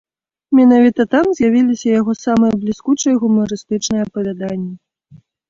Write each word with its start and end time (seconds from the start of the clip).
Менавіта 0.59 1.01
там 1.13 1.25
з'явіліся 1.39 1.85
яго 1.99 2.15
самыя 2.23 2.57
бліскучыя 2.65 3.13
гумарыстычныя 3.25 4.01
апавяданні. 4.09 4.73